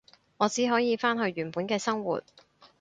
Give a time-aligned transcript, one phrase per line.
[0.37, 2.23] 我只可以返去原本嘅生活